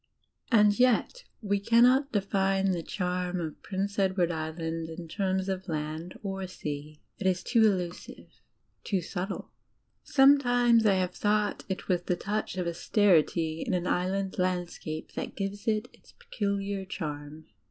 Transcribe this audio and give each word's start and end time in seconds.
And 0.51 0.79
yet 0.79 1.25
we 1.43 1.59
cannot 1.59 2.11
define 2.11 2.71
the 2.71 2.81
charm 2.81 3.39
of 3.39 3.61
Prince 3.61 3.99
Edward 3.99 4.31
Island 4.31 4.89
in 4.89 5.07
terms 5.07 5.47
of 5.47 5.67
land 5.69 6.17
or 6.23 6.47
sea. 6.47 7.03
It 7.19 7.27
is 7.27 7.43
too 7.43 7.61
elusive 7.71 8.41
hk> 8.83 9.03
subtle. 9.03 9.51
Sometimes 10.03 10.87
I 10.87 10.95
have 10.95 11.13
thought 11.13 11.65
it 11.69 11.87
was 11.87 12.01
the 12.01 12.15
touch 12.15 12.57
of 12.57 12.65
austerity 12.65 13.61
in 13.61 13.75
an 13.75 13.85
Island 13.85 14.39
landscape 14.39 15.11
that 15.11 15.35
gives 15.35 15.67
it 15.67 15.87
its 15.93 16.13
peculiar 16.13 16.83
charm. 16.83 17.45